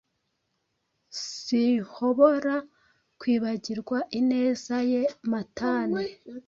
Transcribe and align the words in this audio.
sinhobora 1.23 2.55
kwibagirwa 3.19 3.97
ineza 4.19 4.75
ye 4.91 5.01
matane 5.31 6.01